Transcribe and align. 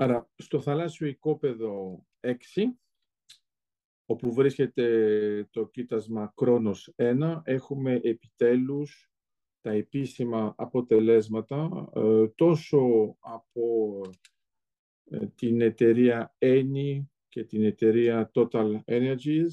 Άρα, 0.00 0.30
στο 0.36 0.60
θαλάσσιο 0.60 1.06
οικόπεδο 1.06 2.06
6, 2.20 2.34
όπου 4.06 4.32
βρίσκεται 4.32 5.48
το 5.50 5.66
κοίτασμα 5.66 6.32
Κρόνος 6.36 6.94
1, 6.96 7.40
έχουμε 7.44 8.00
επιτέλους 8.02 9.10
τα 9.60 9.70
επίσημα 9.70 10.54
αποτελέσματα 10.56 11.90
ε, 11.94 12.28
τόσο 12.28 12.78
από 13.20 14.00
ε, 15.04 15.26
την 15.26 15.60
εταιρεία 15.60 16.34
Eni 16.38 17.02
και 17.28 17.44
την 17.44 17.64
εταιρεία 17.64 18.30
Total 18.34 18.80
Energies, 18.84 19.52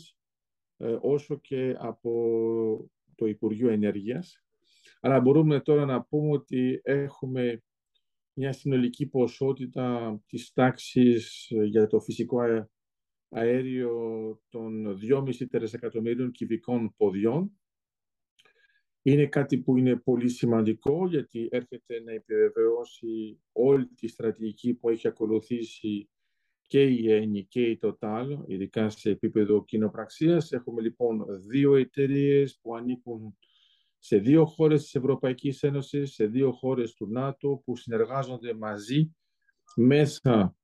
ε, 0.77 0.97
όσο 1.01 1.39
και 1.39 1.75
από 1.79 2.11
το 3.15 3.25
Υπουργείο 3.25 3.69
Ενέργειας. 3.69 4.43
Αλλά 4.99 5.19
μπορούμε 5.19 5.59
τώρα 5.59 5.85
να 5.85 6.03
πούμε 6.03 6.31
ότι 6.31 6.81
έχουμε 6.83 7.63
μια 8.37 8.51
συνολική 8.51 9.07
ποσότητα 9.07 10.19
της 10.27 10.53
τάξης 10.53 11.47
για 11.63 11.87
το 11.87 11.99
φυσικό 11.99 12.39
αέριο 13.29 13.93
των 14.49 14.99
2,5 15.09 15.47
τερεσεκατομμύριων 15.49 16.31
κυβικών 16.31 16.93
ποδιών. 16.97 17.51
Είναι 19.01 19.27
κάτι 19.27 19.57
που 19.57 19.77
είναι 19.77 19.95
πολύ 19.95 20.29
σημαντικό 20.29 21.07
γιατί 21.07 21.47
έρχεται 21.51 21.99
να 21.99 22.11
επιβεβαιώσει 22.11 23.39
όλη 23.51 23.87
τη 23.87 24.07
στρατηγική 24.07 24.73
που 24.73 24.89
έχει 24.89 25.07
ακολουθήσει 25.07 26.09
και 26.67 26.83
η 26.83 27.11
ΕΝΗ 27.11 27.45
και 27.45 27.61
η 27.61 27.79
Total, 27.81 28.27
ειδικά 28.47 28.89
σε 28.89 29.09
επίπεδο 29.09 29.63
κοινοπραξίας. 29.63 30.51
Έχουμε 30.51 30.81
λοιπόν 30.81 31.25
δύο 31.47 31.75
εταιρείες 31.75 32.59
που 32.61 32.75
ανήκουν 32.75 33.37
σε 34.05 34.17
δύο 34.17 34.45
χώρες 34.45 34.81
της 34.81 34.95
Ευρωπαϊκής 34.95 35.63
Ένωσης, 35.63 36.13
σε 36.13 36.25
δύο 36.25 36.51
χώρες 36.51 36.93
του 36.93 37.07
ΝΑΤΟ 37.07 37.61
που 37.65 37.75
συνεργάζονται 37.75 38.53
μαζί 38.53 39.15
μέσα 39.75 40.55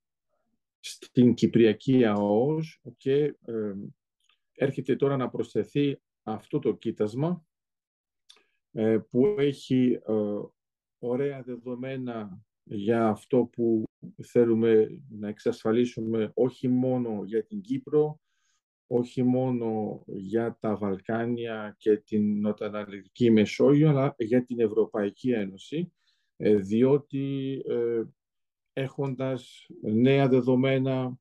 στην 0.80 1.34
Κυπριακή 1.34 2.04
ΑΟΣ 2.04 2.80
και 2.96 3.36
έρχεται 4.54 4.96
τώρα 4.96 5.16
να 5.16 5.30
προσθεθεί 5.30 6.00
αυτό 6.22 6.58
το 6.58 6.72
κοίτασμα 6.72 7.44
ε, 8.72 8.98
που 9.10 9.34
έχει 9.38 10.00
ε, 10.06 10.38
ωραία 10.98 11.42
δεδομένα 11.42 12.42
για 12.64 13.08
αυτό 13.08 13.44
που 13.52 13.84
θέλουμε 14.22 15.02
να 15.08 15.28
εξασφαλίσουμε 15.28 16.30
όχι 16.34 16.68
μόνο 16.68 17.24
για 17.24 17.44
την 17.44 17.60
Κύπρο, 17.60 18.20
όχι 18.94 19.22
μόνο 19.22 20.02
για 20.06 20.56
τα 20.60 20.76
Βαλκάνια 20.76 21.74
και 21.78 21.96
την 21.96 22.40
Νοτιοανατολική 22.40 23.30
Μεσόγειο, 23.30 23.88
αλλά 23.88 24.14
για 24.18 24.44
την 24.44 24.60
Ευρωπαϊκή 24.60 25.30
Ένωση, 25.30 25.92
ε, 26.36 26.56
διότι 26.56 27.56
ε, 27.68 28.02
έχοντας 28.72 29.66
νέα 29.82 30.28
δεδομένα 30.28 31.18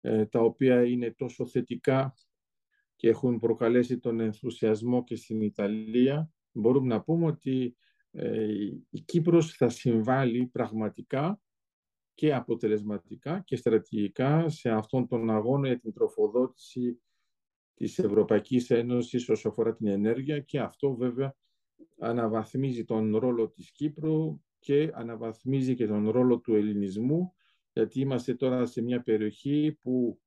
ε, 0.00 0.26
τα 0.26 0.40
οποία 0.40 0.84
είναι 0.84 1.10
τόσο 1.10 1.46
θετικά 1.46 2.14
και 2.96 3.08
έχουν 3.08 3.38
προκαλέσει 3.38 3.98
τον 3.98 4.20
ενθουσιασμό 4.20 5.04
και 5.04 5.16
στην 5.16 5.40
Ιταλία, 5.40 6.30
μπορούμε 6.52 6.86
να 6.86 7.02
πούμε 7.02 7.26
ότι 7.26 7.76
η 8.90 9.00
Κύπρος 9.04 9.52
θα 9.52 9.68
συμβάλλει 9.68 10.46
πραγματικά 10.46 11.40
και 12.14 12.34
αποτελεσματικά 12.34 13.40
και 13.40 13.56
στρατηγικά 13.56 14.48
σε 14.48 14.70
αυτόν 14.70 15.08
τον 15.08 15.30
αγώνα 15.30 15.66
για 15.66 15.78
την 15.78 15.92
τροφοδότηση 15.92 17.02
της 17.74 17.98
Ευρωπαϊκής 17.98 18.70
Ένωσης 18.70 19.28
όσο 19.28 19.48
αφορά 19.48 19.74
την 19.74 19.86
ενέργεια 19.86 20.40
και 20.40 20.60
αυτό 20.60 20.94
βέβαια 20.94 21.36
αναβαθμίζει 21.98 22.84
τον 22.84 23.16
ρόλο 23.16 23.48
της 23.48 23.70
Κύπρου 23.72 24.40
και 24.58 24.90
αναβαθμίζει 24.94 25.74
και 25.74 25.86
τον 25.86 26.10
ρόλο 26.10 26.40
του 26.40 26.54
ελληνισμού 26.54 27.34
γιατί 27.72 28.00
είμαστε 28.00 28.34
τώρα 28.34 28.66
σε 28.66 28.82
μια 28.82 29.02
περιοχή 29.02 29.78
που 29.80 30.20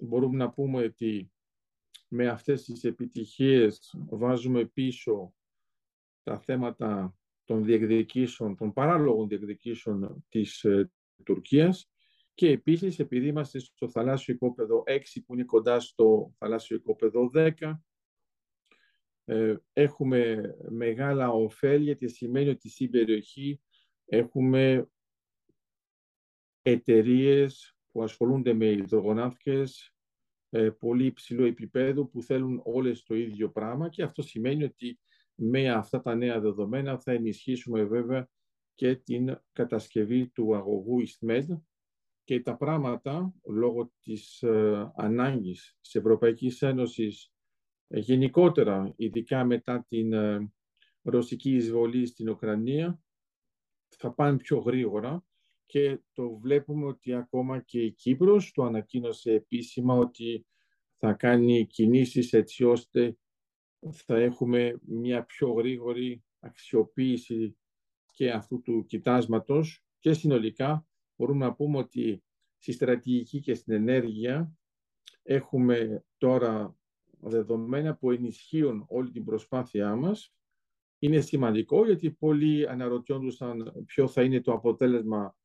μπορούμε 0.00 0.36
να 0.36 0.50
πούμε 0.50 0.84
ότι 0.84 1.32
με 2.08 2.28
αυτές 2.28 2.64
τις 2.64 2.84
επιτυχίες 2.84 3.94
βάζουμε 4.08 4.64
πίσω 4.64 5.34
τα 6.22 6.38
θέματα 6.38 7.16
των 7.44 7.64
διεκδικήσεων, 7.64 8.56
των 8.56 8.72
παράλογων 8.72 9.28
διεκδικήσεων 9.28 10.24
της 10.28 10.64
ε, 10.64 10.90
Τουρκίας. 11.24 11.88
Και 12.34 12.48
επίσης 12.48 12.98
επειδή 12.98 13.26
είμαστε 13.26 13.58
στο 13.58 13.88
θαλάσσιο 13.88 14.34
οικόπεδο 14.34 14.82
6 14.86 15.00
που 15.26 15.34
είναι 15.34 15.44
κοντά 15.44 15.80
στο 15.80 16.34
θαλάσσιο 16.38 16.76
οικόπεδο 16.76 17.30
10 17.34 17.52
ε, 19.24 19.56
έχουμε 19.72 20.54
μεγάλα 20.68 21.30
ωφέλη 21.30 21.84
γιατί 21.84 22.08
σημαίνει 22.08 22.48
ότι 22.48 22.68
στην 22.68 22.90
περιοχή 22.90 23.60
έχουμε 24.04 24.88
εταιρείες 26.62 27.76
που 27.90 28.02
ασχολούνται 28.02 28.52
με 28.52 28.66
υδρογονάνθηκες 28.66 29.94
ε, 30.50 30.70
πολύ 30.70 31.04
υψηλό 31.04 31.44
επίπεδο 31.44 32.06
που 32.06 32.22
θέλουν 32.22 32.60
όλες 32.64 33.02
το 33.02 33.14
ίδιο 33.14 33.50
πράγμα. 33.50 33.88
Και 33.88 34.02
αυτό 34.02 34.22
σημαίνει 34.22 34.64
ότι 34.64 34.98
με 35.34 35.70
αυτά 35.70 36.00
τα 36.00 36.14
νέα 36.14 36.40
δεδομένα. 36.40 36.98
Θα 36.98 37.12
ενισχύσουμε 37.12 37.84
βέβαια 37.84 38.28
και 38.74 38.96
την 38.96 39.40
κατασκευή 39.52 40.28
του 40.28 40.56
αγωγού 40.56 41.02
EastMed 41.02 41.46
και 42.24 42.40
τα 42.40 42.56
πράγματα 42.56 43.34
λόγω 43.44 43.92
της 44.00 44.42
ε, 44.42 44.92
ανάγκης 44.96 45.76
της 45.80 45.94
Ευρωπαϊκής 45.94 46.62
Ένωσης 46.62 47.32
ε, 47.88 47.98
γενικότερα, 47.98 48.92
ειδικά 48.96 49.44
μετά 49.44 49.84
την 49.88 50.12
ε, 50.12 50.52
ρωσική 51.02 51.54
εισβολή 51.54 52.06
στην 52.06 52.28
Ουκρανία, 52.28 53.00
θα 53.88 54.12
πάνε 54.12 54.36
πιο 54.36 54.58
γρήγορα 54.58 55.24
και 55.66 55.98
το 56.12 56.36
βλέπουμε 56.36 56.86
ότι 56.86 57.14
ακόμα 57.14 57.60
και 57.60 57.82
η 57.82 57.92
Κύπρος 57.92 58.52
το 58.52 58.62
ανακοίνωσε 58.62 59.32
επίσημα 59.32 59.94
ότι 59.94 60.46
θα 60.98 61.12
κάνει 61.12 61.66
κινήσεις 61.66 62.32
έτσι 62.32 62.64
ώστε 62.64 63.16
θα 63.92 64.16
έχουμε 64.16 64.78
μια 64.82 65.24
πιο 65.24 65.52
γρήγορη 65.52 66.24
αξιοποίηση 66.40 67.56
και 68.12 68.30
αυτού 68.30 68.60
του 68.60 68.84
κοιτάσματος 68.86 69.84
και 69.98 70.12
συνολικά 70.12 70.86
μπορούμε 71.16 71.44
να 71.44 71.54
πούμε 71.54 71.78
ότι 71.78 72.24
στη 72.56 72.72
στρατηγική 72.72 73.40
και 73.40 73.54
στην 73.54 73.72
ενέργεια 73.72 74.52
έχουμε 75.22 76.04
τώρα 76.18 76.76
δεδομένα 77.20 77.96
που 77.96 78.10
ενισχύουν 78.10 78.84
όλη 78.88 79.10
την 79.10 79.24
προσπάθειά 79.24 79.96
μας. 79.96 80.34
Είναι 80.98 81.20
σημαντικό 81.20 81.84
γιατί 81.84 82.10
πολλοί 82.10 82.68
αναρωτιόντουσαν 82.68 83.84
ποιο 83.86 84.08
θα 84.08 84.22
είναι 84.22 84.40
το 84.40 84.52
αποτέλεσμα 84.52 85.36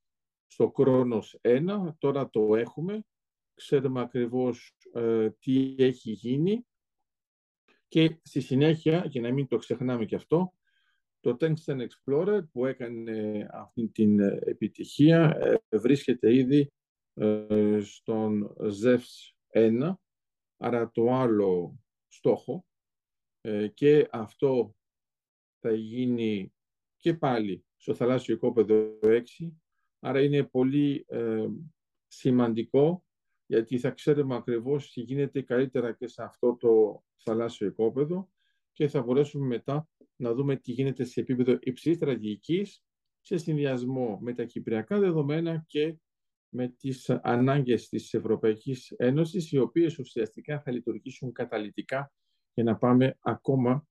στο 0.48 0.72
Κρόνος 0.72 1.40
1. 1.42 1.94
Τώρα 1.98 2.30
το 2.30 2.56
έχουμε. 2.56 3.06
Ξέρουμε 3.54 4.02
ακριβώς 4.02 4.78
ε, 4.94 5.30
τι 5.30 5.76
έχει 5.78 6.12
γίνει 6.12 6.66
και 7.90 8.20
στη 8.24 8.42
συνέχεια, 8.42 9.06
για 9.06 9.22
να 9.22 9.34
μην 9.34 9.48
το 9.48 9.58
ξεχνάμε 9.58 10.06
και 10.06 10.16
αυτό, 10.16 10.54
το 11.20 11.38
Tungsten 11.40 11.88
Explorer 11.88 12.42
που 12.52 12.66
έκανε 12.66 13.48
αυτή 13.52 13.88
την 13.88 14.20
επιτυχία 14.20 15.38
ε, 15.40 15.78
βρίσκεται 15.78 16.36
ήδη 16.36 16.72
ε, 17.14 17.80
στον 17.82 18.56
ZEVS 18.84 19.34
1, 19.54 19.94
άρα 20.58 20.92
το 20.92 21.14
άλλο 21.14 21.80
στόχο. 22.08 22.66
Ε, 23.42 23.68
και 23.68 24.08
αυτό 24.12 24.76
θα 25.60 25.72
γίνει 25.72 26.54
και 26.98 27.14
πάλι 27.14 27.66
στο 27.78 27.94
θαλάσσιο 27.94 28.36
οικόπεδο 28.36 29.00
6, 29.02 29.22
άρα 30.00 30.22
είναι 30.22 30.44
πολύ 30.44 31.06
σημαντικό 32.08 33.04
γιατί 33.50 33.80
θα 33.80 33.90
ξέρουμε 33.90 34.36
ακριβώς 34.36 34.92
τι 34.92 35.02
γίνεται 35.02 35.42
καλύτερα 35.42 35.94
και 35.94 36.08
σε 36.08 36.24
αυτό 36.24 36.56
το 36.56 37.04
θαλάσσιο 37.24 37.68
οικόπεδο 37.68 38.30
και 38.72 38.88
θα 38.88 39.02
μπορέσουμε 39.02 39.46
μετά 39.46 39.90
να 40.16 40.34
δούμε 40.34 40.56
τι 40.56 40.72
γίνεται 40.72 41.04
σε 41.04 41.20
επίπεδο 41.20 41.58
υψηλής 41.62 41.98
στρατηγικής 41.98 42.84
σε 43.20 43.38
συνδυασμό 43.38 44.20
με 44.22 44.34
τα 44.34 44.44
κυπριακά 44.44 45.00
δεδομένα 45.00 45.64
και 45.68 45.98
με 46.50 46.68
τις 46.68 47.10
ανάγκες 47.10 47.88
της 47.88 48.14
Ευρωπαϊκής 48.14 48.92
Ένωσης, 48.92 49.52
οι 49.52 49.58
οποίες 49.58 50.00
ουσιαστικά 50.00 50.62
θα 50.62 50.72
λειτουργήσουν 50.72 51.32
καταλυτικά 51.32 52.14
για 52.54 52.64
να 52.64 52.78
πάμε 52.78 53.18
ακόμα 53.20 53.88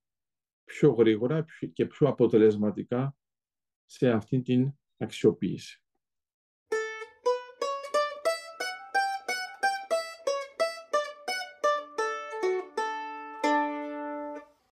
πιο 0.65 0.91
γρήγορα 0.91 1.45
και 1.73 1.87
πιο 1.87 2.09
αποτελεσματικά 2.09 3.17
σε 3.85 4.11
αυτή 4.11 4.43
την 4.43 4.73
αξιοποίηση. 4.97 5.83